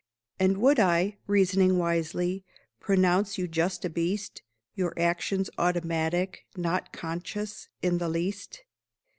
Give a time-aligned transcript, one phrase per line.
[0.39, 2.43] And would I, reasoning wisely,
[2.79, 4.41] pronounce you just a beast?
[4.73, 8.63] Your actions "automatic," not "conscious" in the least?